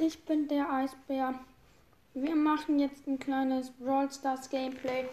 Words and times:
ich 0.00 0.24
bin 0.24 0.48
der 0.48 0.72
Eisbär. 0.72 1.38
Wir 2.14 2.34
machen 2.34 2.78
jetzt 2.78 3.06
ein 3.06 3.18
kleines 3.18 3.70
Brawl 3.70 4.10
Stars 4.10 4.48
Gameplay. 4.48 5.06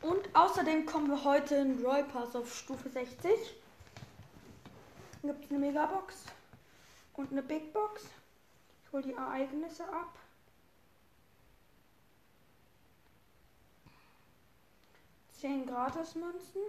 Und 0.00 0.34
außerdem 0.34 0.86
kommen 0.86 1.08
wir 1.08 1.22
heute 1.22 1.56
in 1.56 1.80
Brawl 1.82 2.04
Pass 2.04 2.34
auf 2.34 2.52
Stufe 2.52 2.88
60. 2.88 3.30
Dann 5.20 5.32
gibt 5.32 5.44
es 5.44 5.50
eine 5.50 5.60
Megabox 5.60 6.24
und 7.14 7.30
eine 7.30 7.42
Big 7.42 7.72
Box. 7.72 8.06
Ich 8.84 8.92
hole 8.92 9.02
die 9.02 9.12
Ereignisse 9.12 9.84
ab. 9.84 10.18
Zehn 15.38 15.66
Gratis-Münzen. 15.66 16.62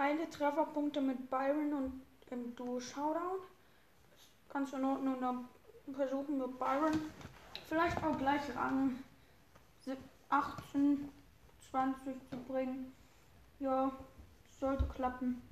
Heile 0.00 0.30
Trefferpunkte 0.30 1.02
mit 1.02 1.28
Byron 1.28 1.74
und 1.74 2.02
im 2.30 2.56
Duo 2.56 2.80
Showdown. 2.80 3.40
Ganz 4.48 4.72
in 4.72 4.82
Ordnung. 4.82 5.20
Dann 5.20 5.44
versuchen 5.94 6.38
wir 6.38 6.48
Byron 6.48 6.98
vielleicht 7.68 8.02
auch 8.02 8.16
gleich 8.16 8.40
Rang 8.56 8.96
18, 10.30 11.08
20 11.70 12.14
zu 12.30 12.36
bringen. 12.48 12.92
Ja, 13.58 13.92
sollte 14.58 14.86
klappen. 14.86 15.42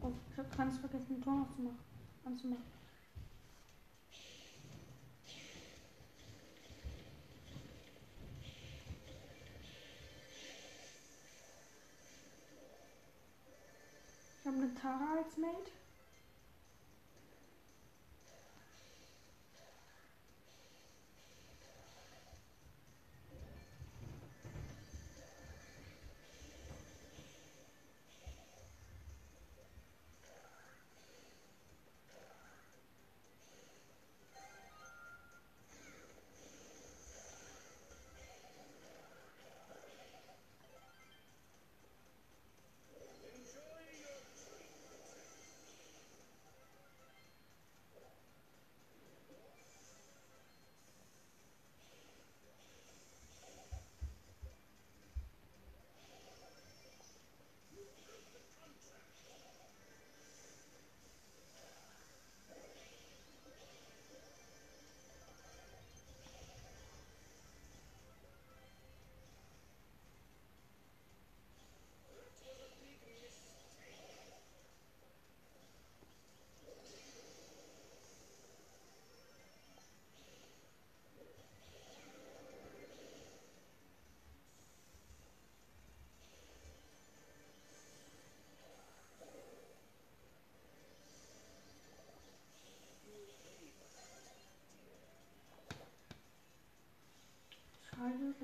Oh, 0.00 0.12
ich 0.30 0.38
habe 0.38 0.48
ganz 0.56 0.78
vergessen, 0.78 1.16
den 1.16 1.22
Ton 1.22 1.42
aufzumachen. 1.42 1.78
Anzumachen. 2.24 2.62
Ich 2.62 2.74
habe 2.76 2.81
Tara 14.80 15.16
als 15.18 15.36
Mate. 15.38 15.81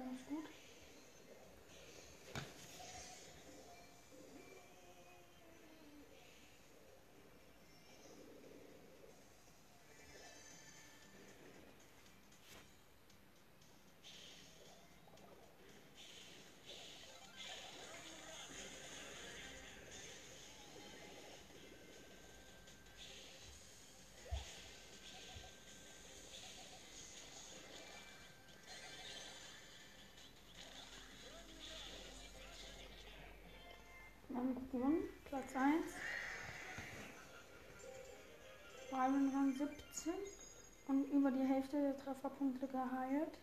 Ganz 0.08 0.24
gut. 0.26 0.57
Gewonnen, 34.78 35.02
Platz 35.24 35.56
1. 35.56 35.74
Byron 38.90 39.30
Rang 39.34 39.52
17 39.52 40.12
und 40.86 41.04
über 41.12 41.30
die 41.30 41.44
Hälfte 41.44 41.80
der 41.80 41.98
Trefferpunkte 41.98 42.66
geheilt. 42.68 43.38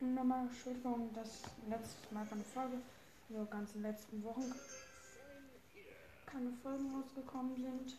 Nochmal 0.00 0.46
Entschuldigung, 0.46 1.10
dass 1.14 1.42
letztes 1.68 2.10
Mal 2.10 2.26
keine 2.26 2.44
Folge, 2.44 2.76
so 3.30 3.46
ganzen 3.46 3.82
letzten 3.82 4.22
Wochen 4.22 4.52
keine 6.34 6.52
Folgen 6.64 6.92
rausgekommen 6.92 7.54
sind. 7.54 7.96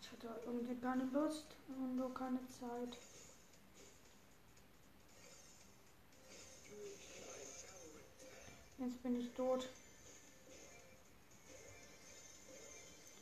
Ich 0.00 0.12
hatte 0.12 0.40
irgendwie 0.46 0.76
keine 0.76 1.02
Lust 1.06 1.46
und 1.66 2.00
auch 2.00 2.14
keine 2.14 2.38
Zeit. 2.46 2.96
Jetzt 8.78 9.02
bin 9.02 9.20
ich 9.20 9.32
tot. 9.32 9.68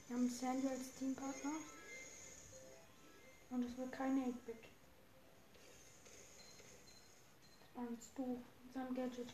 Wir 0.08 0.16
haben 0.16 0.28
Sandy 0.28 0.68
als 0.68 0.94
Teampartner. 0.98 1.52
Und 3.48 3.64
es 3.64 3.78
wird 3.78 3.92
keine 3.92 4.20
8-Bit. 4.20 4.56
Das 7.60 7.82
meinst 7.82 8.10
du 8.18 8.42
seinem 8.74 8.94
Gadget. 8.94 9.32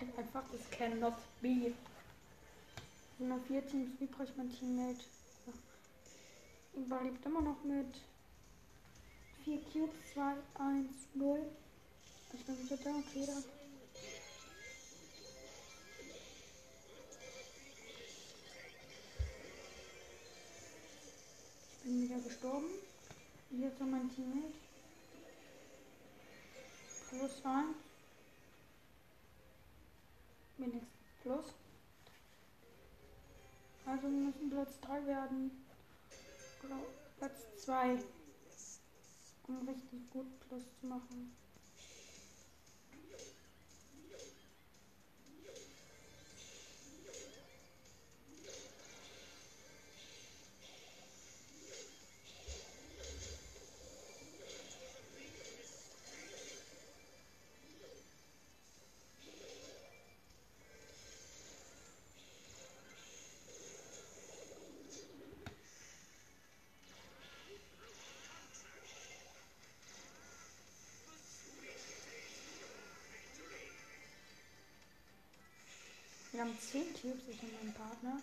Halt 0.00 0.18
einfach 0.18 0.44
das 0.50 0.70
Cannot 0.70 1.14
be. 1.40 1.72
Sind 3.18 3.28
noch 3.28 3.44
vier 3.46 3.66
Teams 3.66 3.90
übrig, 4.00 4.28
mein 4.36 4.52
Teammate. 4.52 5.04
Überlebt 6.74 7.24
immer 7.24 7.40
noch 7.40 7.62
mit 7.62 7.94
4 9.44 9.60
Cubes, 9.72 9.94
2, 10.14 10.34
1, 10.58 10.90
0. 11.14 11.38
Ich 12.32 12.44
bin 12.44 12.58
wieder 12.58 12.76
da, 12.78 12.90
okay, 12.90 13.26
da. 13.26 13.32
Ich 21.76 21.84
bin 21.84 22.02
wieder 22.02 22.18
gestorben. 22.20 22.66
Jetzt 23.50 23.78
noch 23.78 23.86
mein 23.86 24.12
Teammate. 24.12 24.54
Plus 27.10 27.44
1. 27.44 27.93
wenigstens 30.58 30.90
Plus. 31.22 31.46
Also 33.86 34.02
wir 34.02 34.10
müssen 34.10 34.50
Platz 34.50 34.80
3 34.80 35.06
werden. 35.06 35.50
Platz 37.18 37.64
2. 37.64 37.98
Um 39.46 39.68
richtig 39.68 40.10
gut 40.10 40.26
Plus 40.40 40.62
zu 40.80 40.86
machen. 40.86 41.36
Haben 76.44 76.58
10 76.60 76.82
Cubes, 76.92 77.22
ich 77.30 77.42
und 77.42 77.64
mein 77.64 77.72
Partner. 77.72 78.20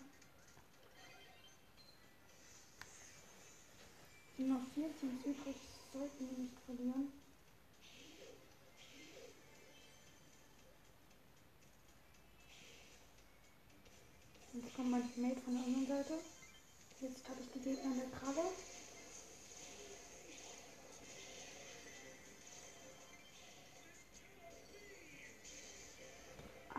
Noch 4.38 4.62
4 4.76 5.00
Teams 5.00 5.26
übrig, 5.26 5.56
sollten 5.92 6.30
wir 6.30 6.38
nicht 6.38 6.60
verlieren. 6.66 7.12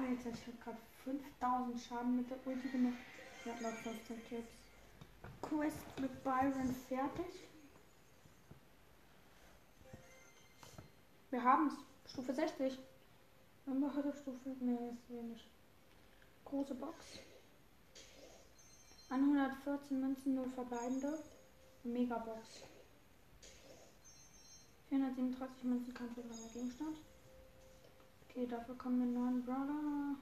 Alter, 0.02 0.30
ich 0.30 0.46
habe 0.48 0.58
gerade 0.64 0.78
5000 1.04 1.80
Schaden 1.80 2.16
mit 2.16 2.28
der 2.28 2.38
Ulti 2.44 2.68
gemacht. 2.68 2.98
Ich 3.44 3.52
habe 3.52 3.62
noch 3.62 3.70
15 3.70 4.24
Tipps. 4.28 4.52
Quest 5.40 6.00
mit 6.00 6.24
Byron 6.24 6.74
fertig. 6.88 7.48
Wir 11.30 11.42
haben 11.42 11.68
es. 11.68 12.10
Stufe 12.12 12.34
60. 12.34 12.78
Haben 13.66 13.80
wir 13.80 13.94
heute 13.94 14.12
Stufe? 14.12 14.48
Ne, 14.60 14.90
ist 14.92 15.08
wenig. 15.08 15.48
Große 16.44 16.74
Box. 16.74 16.96
114 19.08 20.00
Münzen, 20.00 20.34
0 20.34 20.50
verbleibende. 20.50 21.18
Megabox. 21.84 22.64
437 24.88 25.64
Münzen, 25.64 25.94
kein 25.94 26.10
verbleibender 26.10 26.52
Gegenstand. 26.52 26.98
Okay, 28.34 28.46
dafür 28.46 28.74
kommen 28.78 28.98
wir 29.00 29.20
neuen 29.20 29.44
Brawler. 29.44 30.16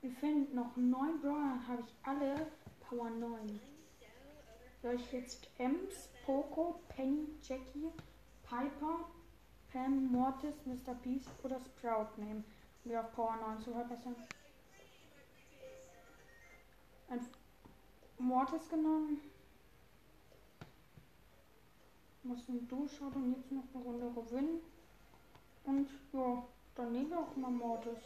Wir 0.00 0.10
finden 0.10 0.56
noch 0.56 0.76
neun 0.76 1.20
Brawler, 1.20 1.68
habe 1.68 1.84
ich 1.86 1.94
alle 2.02 2.50
Power 2.80 3.10
9. 3.10 3.60
Soll 4.82 4.94
ich 4.94 5.12
jetzt 5.12 5.48
Ems, 5.58 6.08
Poco, 6.26 6.80
Penny, 6.88 7.28
Jackie, 7.42 7.92
Piper, 8.42 9.08
Pam, 9.72 10.10
Mortis, 10.10 10.56
Mr. 10.64 10.94
Beast 10.94 11.30
oder 11.44 11.60
Sprout 11.60 12.08
nehmen, 12.16 12.44
um 12.82 12.90
die 12.90 12.96
auf 12.96 13.12
Power 13.12 13.36
9 13.36 13.60
zu 13.60 13.70
verbessern? 13.70 14.16
Ein 17.08 17.20
Mortis 18.18 18.68
genommen. 18.68 19.27
Muss 22.28 22.46
ein 22.46 22.68
Durchschaut 22.68 23.16
und 23.16 23.34
jetzt 23.34 23.50
noch 23.50 23.64
eine 23.72 23.84
Runde 23.84 24.20
gewinnen. 24.20 24.60
Und 25.64 25.88
ja, 26.12 26.44
dann 26.74 26.92
nehmen 26.92 27.08
wir 27.08 27.20
auch 27.20 27.34
mal 27.36 27.50
Mortis. 27.50 28.00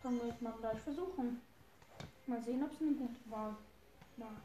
Können 0.00 0.20
wir 0.20 0.28
jetzt 0.28 0.40
mal 0.40 0.54
gleich 0.60 0.78
versuchen. 0.82 1.40
Mal 2.28 2.40
sehen, 2.44 2.62
ob 2.62 2.70
es 2.72 2.80
eine 2.80 2.92
gute 2.92 3.28
Wahl 3.30 3.56
war. 4.18 4.36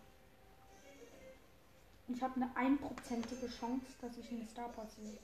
Ich 2.07 2.21
habe 2.23 2.35
eine 2.37 2.57
einprozentige 2.57 3.47
Chance, 3.47 3.85
dass 4.01 4.17
ich 4.17 4.31
einen 4.31 4.47
Star 4.47 4.73
sehe. 4.87 5.19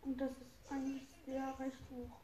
Und 0.00 0.18
das 0.18 0.30
ist 0.30 0.72
eigentlich 0.72 1.06
sehr 1.26 1.58
recht 1.58 1.76
hoch. 1.90 2.20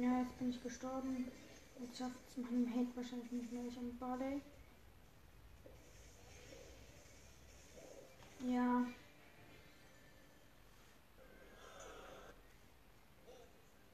Ja, 0.00 0.20
jetzt 0.20 0.38
bin 0.38 0.50
ich 0.50 0.57
gestorben. 0.68 1.30
Jetzt 1.80 1.96
schafft 1.96 2.16
es 2.28 2.36
mein 2.36 2.68
Hate 2.70 2.94
wahrscheinlich 2.94 3.32
nicht 3.32 3.50
mehr. 3.50 3.64
Ich 3.64 3.78
am 3.78 3.96
Barley. 3.98 4.42
Ja. 8.46 8.86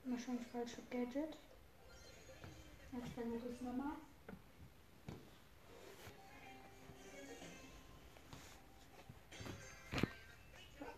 Wahrscheinlich 0.04 0.46
falsche 0.48 0.82
Gadget. 0.90 1.38
Jetzt 2.92 3.12
versuche 3.14 3.48
ich 3.48 3.54
es 3.54 3.60
nochmal. 3.60 3.92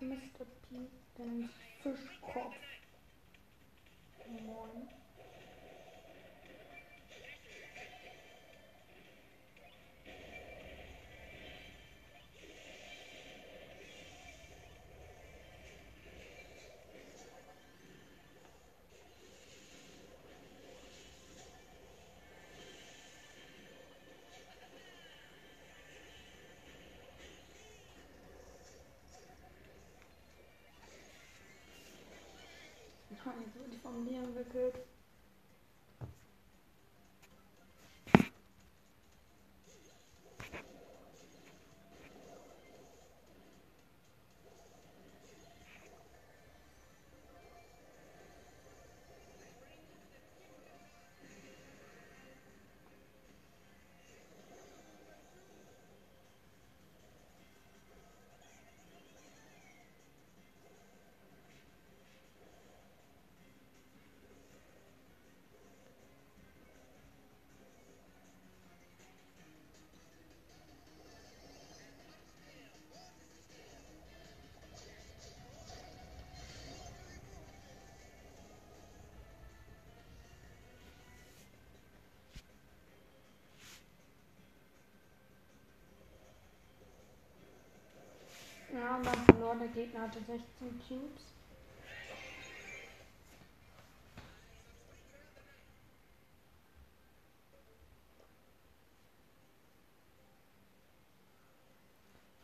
Mr. 0.01 0.45
P. 0.69 0.89
den 1.19 1.51
Fischkopf. 1.83 2.55
Moin. 4.47 4.96
Jetzt 33.87 33.95
wurde 33.95 34.69
ich 34.69 34.75
vom 34.75 34.96
und 89.57 89.61
der 89.61 89.69
Gegner 89.69 90.03
hatte 90.03 90.19
16 90.19 90.43
Cubes. 90.87 91.23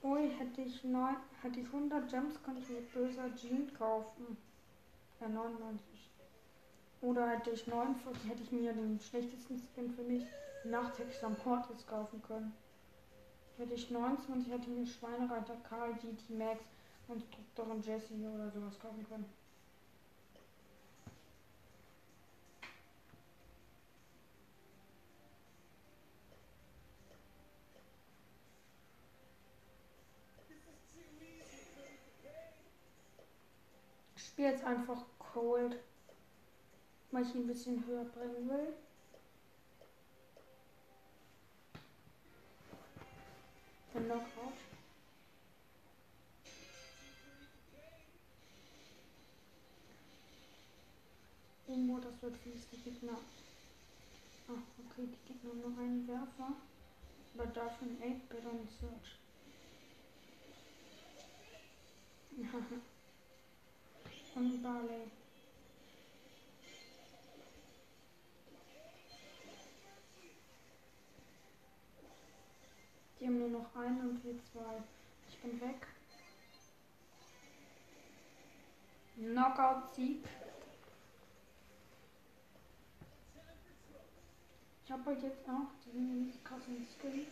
Ui, 0.02 0.31
hätte 0.38 0.62
ich, 0.62 0.83
neun, 0.85 1.16
hätte 1.42 1.61
ich 1.61 1.66
100 1.66 2.11
Gems, 2.11 2.42
könnte 2.42 2.62
ich 2.62 2.69
mir 2.71 2.81
böser 2.81 3.35
Jean 3.37 3.73
kaufen. 3.75 4.38
Ja, 5.21 5.28
99. 5.28 6.11
Oder 7.02 7.28
hätte 7.28 7.50
ich 7.50 7.66
49, 7.66 8.31
hätte 8.31 8.42
ich 8.42 8.52
mir 8.52 8.73
den 8.73 8.99
schlechtesten 8.99 9.59
Skin 9.59 9.92
für 9.95 10.02
mich 10.02 10.25
nach 10.64 10.95
Texan 10.95 11.35
Portis 11.37 11.87
kaufen 11.87 12.23
können. 12.23 12.54
Hätte 13.59 13.75
ich 13.75 13.90
29, 13.90 14.50
hätte 14.50 14.71
ich 14.71 14.76
mir 14.78 14.87
Schweinereiter 14.87 15.57
Karl, 15.69 15.92
GT 15.95 16.31
Max, 16.31 16.64
Konstruktorin 17.12 17.83
Jesse 17.83 18.14
oder 18.14 18.50
sowas 18.50 18.78
kaufen 18.78 19.07
können. 19.07 19.26
Ich 34.16 34.25
spiele 34.25 34.52
jetzt 34.52 34.64
einfach 34.64 35.04
Cold, 35.19 35.78
weil 37.11 37.23
ich 37.25 37.35
ihn 37.35 37.42
ein 37.42 37.47
bisschen 37.47 37.87
höher 37.87 38.04
bringen 38.07 38.49
will. 38.49 38.73
Knockout. 43.92 44.72
Irgendwo, 51.73 51.99
das 52.00 52.21
wird 52.21 52.37
fies, 52.37 52.69
die 52.69 52.76
Gegner. 52.83 53.17
Ach, 54.47 54.52
okay, 54.52 55.09
die 55.09 55.33
Gegner 55.33 55.52
haben 55.52 55.61
nur 55.62 55.79
einen 55.79 56.07
Werfer. 56.07 56.52
Aber 57.33 57.47
dafür 57.47 57.88
ein 57.88 57.97
8-Bit 58.29 58.45
und 58.45 58.71
Search. 58.71 59.17
und 64.35 64.62
Barley. 64.62 65.11
Die 73.19 73.26
haben 73.26 73.38
nur 73.38 73.49
noch 73.49 73.75
einen 73.76 74.11
und 74.11 74.23
wir 74.23 74.38
zwei. 74.45 74.83
Ich 75.26 75.38
bin 75.38 75.59
weg. 75.59 75.87
Knockout-Sieg. 79.17 80.29
Ich 84.84 84.90
habe 84.90 85.04
halt 85.06 85.22
jetzt 85.22 85.48
auch 85.48 85.70
diesen 85.86 86.32
krassen 86.44 86.86
Skin. 86.98 87.26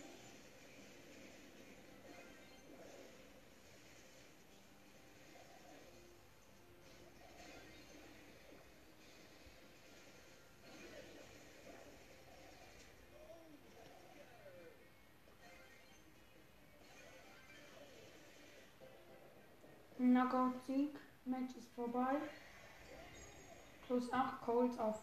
Knockout-Sieg. 19.98 20.98
Match 21.26 21.56
ist 21.58 21.68
vorbei. 21.74 22.16
Plus 23.86 24.10
8 24.12 24.40
Colts 24.40 24.78
auf 24.78 24.98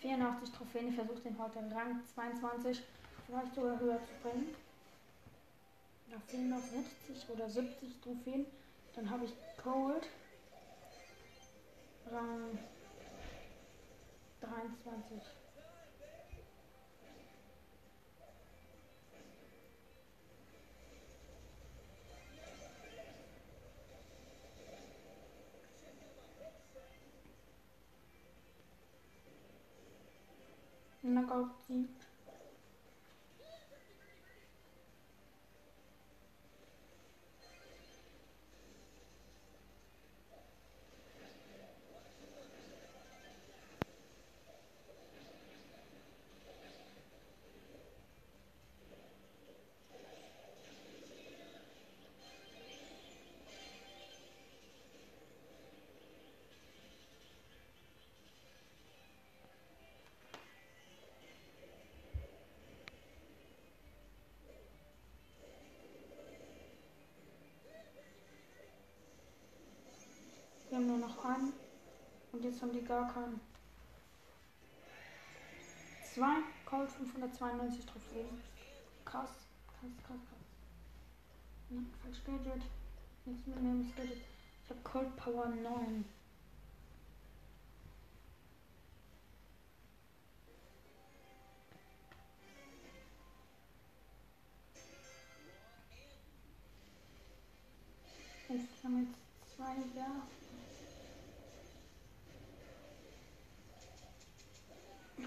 584 0.00 0.52
Trophäen. 0.52 0.88
Ich 0.88 0.94
versuche 0.94 1.20
den 1.20 1.38
heute 1.38 1.58
Rang 1.74 2.02
22 2.14 2.82
vielleicht 3.26 3.54
sogar 3.54 3.80
höher 3.80 4.00
zu 4.04 4.28
bringen. 4.28 4.54
Da 6.10 6.18
fehlen 6.20 6.50
noch 6.50 6.62
60 6.62 7.30
oder 7.30 7.48
70 7.48 8.00
Trophäen. 8.00 8.46
Dann 8.94 9.10
habe 9.10 9.24
ich 9.24 9.34
Cold. 9.62 10.08
Rang 12.10 12.58
23. 14.40 15.35
Knockout-Sieg. 31.02 31.88
Wir 31.88 32.15
Und 72.36 72.44
jetzt 72.44 72.60
haben 72.60 72.72
die 72.72 72.84
gar 72.84 73.10
keinen. 73.14 73.40
Zwei 76.02 76.42
Cold 76.66 76.90
592 76.90 77.86
Trophäen. 77.86 78.42
Krass, 79.06 79.30
krass, 79.66 79.90
krass, 80.06 80.18
krass. 80.28 81.70
Hm, 81.70 81.90
falsch 82.02 82.22
Gadget. 82.26 82.62
Nichts 83.24 83.46
mitnehmen, 83.46 83.86
das 83.86 83.96
Gadget. 83.96 84.22
Ich 84.64 84.70
habe 84.70 84.80
Cold 84.82 85.16
Power 85.16 85.46
9. 85.46 86.04
Ich 98.48 98.84
habe 98.84 98.94
jetzt 98.98 99.56
zwei 99.56 99.76
Werfer. 99.94 100.35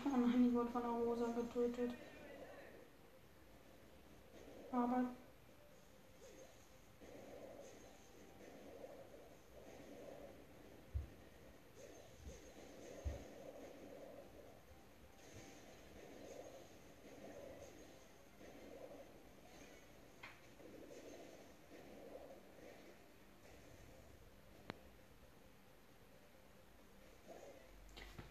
Oh 0.06 0.10
nein, 0.10 0.44
die 0.44 0.54
wurde 0.54 0.70
von 0.70 0.82
der 0.82 0.92
Rosa 0.92 1.26
getötet. 1.28 1.92
Aber. 4.72 5.06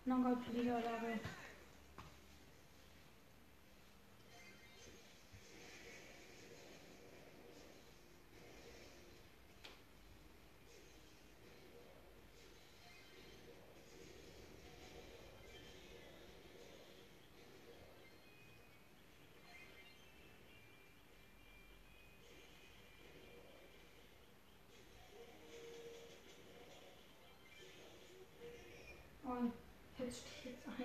Knockout-Niederlage. 0.04 1.20
Und 1.20 1.37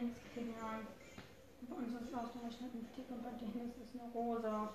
steht 0.04 0.12
jetzt 0.12 0.34
1 0.34 0.36
gegen 0.36 0.54
1. 0.56 0.88
Bei 1.70 1.76
uns 1.76 2.02
ist 2.02 2.14
ausgerechnet 2.14 2.74
ein 2.74 2.90
Tick 2.94 3.10
und 3.10 3.24
bei 3.24 3.32
denen 3.32 3.70
ist 3.70 3.78
es 3.78 4.02
eine 4.02 4.12
rosa. 4.12 4.74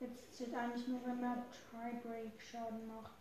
Jetzt 0.00 0.34
steht 0.34 0.54
eigentlich 0.54 0.88
nur, 0.88 1.00
wenn 1.04 1.22
er 1.22 1.44
Tiebreak 1.70 2.40
Schaden 2.40 2.86
macht. 2.88 3.12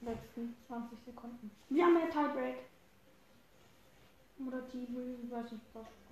Letzten 0.00 0.56
20 0.66 0.98
Sekunden. 1.04 1.50
Wir 1.68 1.84
haben 1.84 1.98
ja 1.98 2.06
Tiebreak. 2.06 2.58
Oder 4.46 4.68
Tiebreak, 4.68 5.18
ich 5.22 5.30
weiß 5.30 5.52
nicht, 5.52 5.64
was 5.72 5.86
ich 5.86 6.10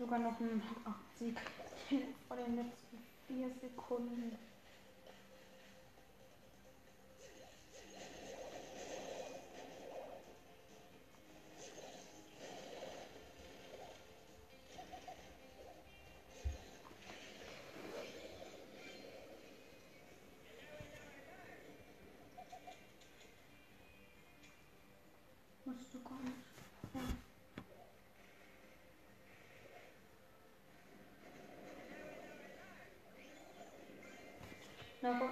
Sogar 0.00 0.18
noch 0.18 0.40
ein 0.40 0.62
Sieg 1.18 1.38
vor 2.26 2.34
den 2.38 2.56
letzten 2.56 2.98
vier 3.26 3.50
Sekunden. 3.60 4.32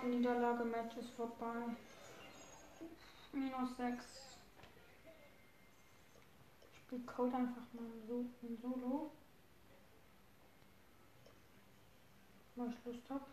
Niederlage, 0.08 0.64
Match 0.64 0.96
ist 0.96 1.10
vorbei. 1.10 1.76
Minus 3.32 3.76
6. 3.76 4.04
Spiel 6.72 7.00
Code 7.04 7.36
einfach 7.36 7.62
mal 7.74 7.84
in 8.42 8.58
Solo. 8.62 9.10
Mal 12.56 12.70
ich 12.70 12.84
Lust 12.84 13.10
hab. 13.10 13.26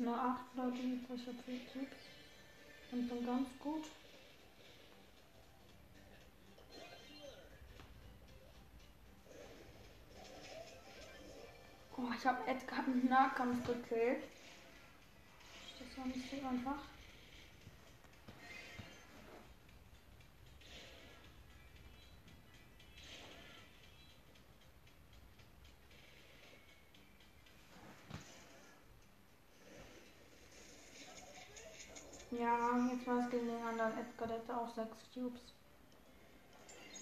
Nur 0.00 0.18
8 0.18 0.56
Leute 0.56 0.78
übrig, 0.78 1.20
ich 1.20 1.26
habe 1.26 1.42
4 1.44 1.60
Cubes. 1.74 1.98
Und 2.90 3.06
bin 3.06 3.26
ganz 3.26 3.48
gut. 3.58 3.84
Oh, 11.98 12.08
ich 12.16 12.26
habe 12.26 12.46
Edgar 12.46 12.86
im 12.86 13.10
Nahkampf 13.10 13.66
gekillt. 13.66 14.24
Das 15.78 15.98
war 15.98 16.06
nicht 16.06 16.30
so 16.30 16.36
einfach. 16.48 16.82
Ja, 32.50 32.92
jetzt 32.92 33.06
war 33.06 33.20
es 33.20 33.30
gegen 33.30 33.46
den 33.46 33.62
anderen 33.62 33.96
Edgar, 33.96 34.26
der 34.26 34.38
hatte 34.38 34.56
auch 34.56 34.74
6 34.74 34.88
Cubes. 35.14 35.40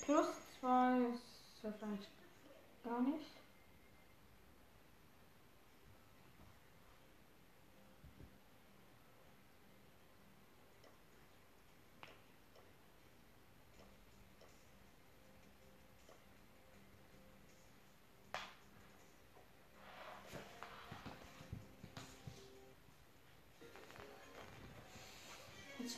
Plus 0.05 0.27
2 0.61 0.99
ist 1.15 1.65
wahrscheinlich 1.65 2.07
gar 2.85 3.01
nicht. 3.01 3.31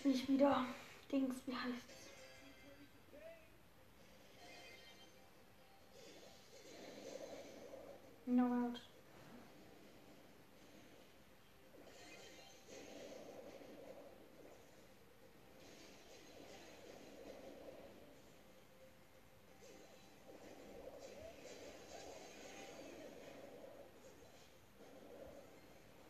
Jetzt 0.02 0.20
spiele 0.20 0.34
ich 0.34 0.40
wieder 0.40 0.64
Dings, 1.12 1.34
wie 1.46 1.52
heißt's? 1.52 2.10
No 8.24 8.44
out. 8.44 8.80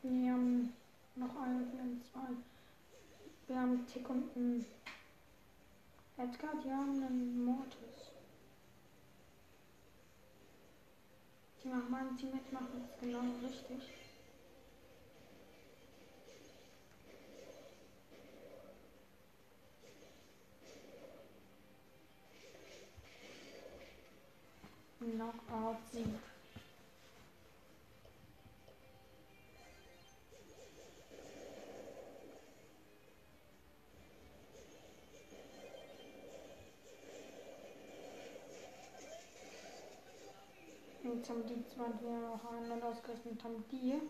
Wir 0.02 0.32
haben 0.32 0.72
noch 1.16 1.42
eine, 1.42 1.72
wir 1.72 1.80
haben 1.80 2.02
zwei. 2.12 2.50
Wir 3.50 3.59
haben 3.70 3.86
Tick 3.86 4.08
und 4.10 4.36
einen 4.36 4.66
Edgar, 6.16 6.54
die 6.62 6.70
haben 6.70 7.02
einen 7.02 7.44
Mortis. 7.44 8.10
Die 11.62 11.68
machen 11.68 11.90
mein 11.90 12.16
Teammate 12.16 12.52
machen 12.52 12.84
es 12.84 13.00
genau 13.00 13.20
richtig. 13.42 13.88
Knockout 24.98 25.78
Sieg. 25.92 26.29
Jetzt 41.20 41.28
haben 41.28 41.46
die 41.46 41.66
zwei 41.68 41.86
noch 42.18 42.50
einen 42.50 42.72
und 42.72 42.82
ausgerechnet 42.82 43.44
haben 43.44 43.62
die 43.70 44.00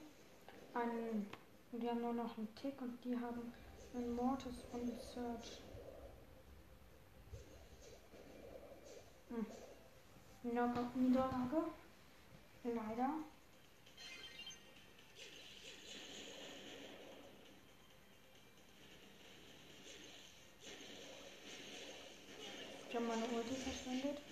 einen, 0.74 1.28
die 1.72 1.90
haben 1.90 2.02
nur 2.02 2.12
noch 2.12 2.38
einen 2.38 2.54
Tick 2.54 2.80
und 2.80 3.04
die 3.04 3.18
haben 3.18 3.52
einen 3.92 4.14
Mortis 4.14 4.64
und 4.72 4.92
Search. 5.02 5.60
Hm. 9.28 9.46
Niederlage. 10.94 11.64
Leider. 12.62 13.10
Ich 22.88 22.94
habe 22.94 23.04
meine 23.04 23.24
Ulti 23.24 23.54
verschwendet. 23.56 24.29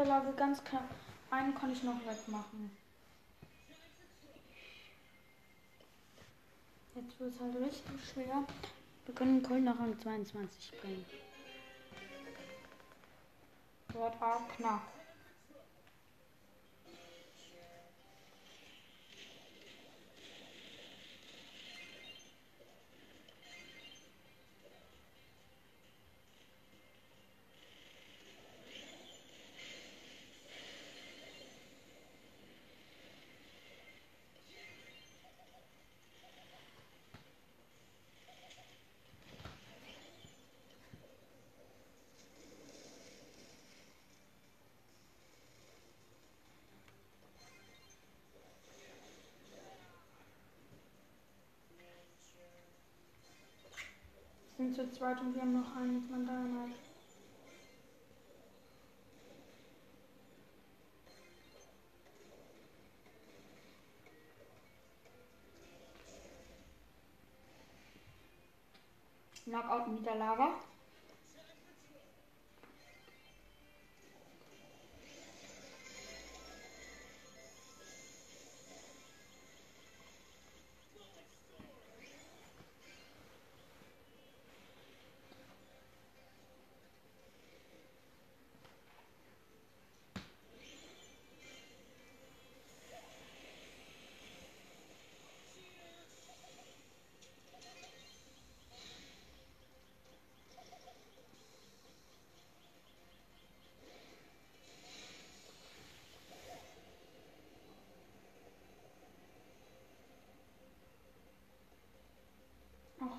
Niederlage 0.00 0.32
ganz 0.32 0.64
knapp. 0.64 0.88
Einen 1.30 1.54
konnte 1.54 1.74
ich 1.76 1.82
noch 1.82 2.00
wegmachen. 2.06 2.70
Jetzt 6.94 7.20
wird 7.20 7.34
es 7.34 7.40
halt 7.40 7.56
richtig 7.56 8.10
schwer. 8.10 8.44
Wir 9.04 9.14
können 9.14 9.42
Köln 9.42 9.64
nach 9.64 9.78
Rang 9.78 9.98
22 10.00 10.80
bringen. 10.80 11.04
Dort 13.92 14.22
auch 14.22 14.48
knapp. 14.56 14.99
Sind 54.60 54.74
zu 54.74 54.92
zweit 54.92 55.18
und 55.22 55.34
wir 55.34 55.40
haben 55.40 55.58
noch 55.58 55.74
einen 55.74 56.02
von 56.02 56.26
Dynamite. 56.26 56.78
Knockout-Niederlage. 69.46 70.42
Ach 70.42 70.69
nee, 70.69 70.69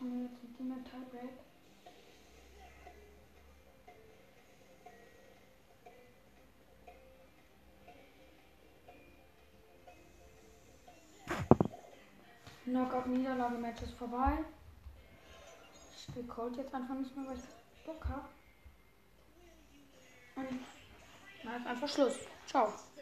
jetzt 0.02 0.42
sind 0.42 0.58
die 0.58 0.64
mit 0.64 0.84
Tiebreak. 0.86 1.30
Knockout-Niederlage-Match 12.66 13.82
ist 13.84 13.94
vorbei. 13.94 14.40
Ich 15.96 16.04
spiele 16.04 16.26
Cold 16.28 16.56
jetzt 16.58 16.74
einfach 16.74 16.96
nicht 16.96 17.16
mehr, 17.16 17.28
weil 17.28 17.38
ich 17.38 17.86
Bock 17.86 18.08
habe. 18.08 18.28
Und 20.36 20.60
na, 21.44 21.58
ist 21.58 21.68
einfach 21.68 21.90
Schluss. 21.90 22.16
Ciao. 22.48 22.74